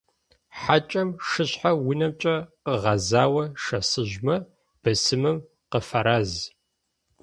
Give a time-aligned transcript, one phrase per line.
[0.59, 4.35] Хьакӏэм шышъхьэр унэмкӏэ къыгъазэу шэсыжьмэ,
[4.81, 5.37] бысымым
[5.71, 6.31] къыфэраз.